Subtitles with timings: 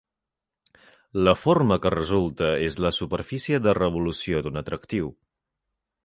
[1.27, 5.13] La forma que resulta és la superfície de revolució d'una tractriu.